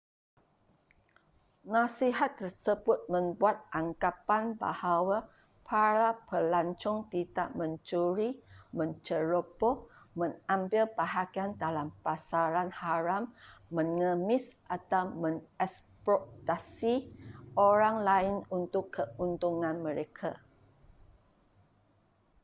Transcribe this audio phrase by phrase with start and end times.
[1.73, 5.17] nasihat tersebut membuat anggapan bahawa
[5.69, 8.29] para pelancong tidak mencuri
[8.79, 9.75] menceroboh
[10.19, 13.23] mengambil bahagian dalam pasaran haram
[13.77, 14.45] mengemis
[14.75, 16.95] atau mengeksploitasi
[17.71, 20.31] orang lain untuk keuntungan mereka